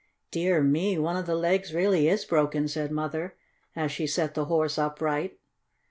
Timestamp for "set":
4.07-4.33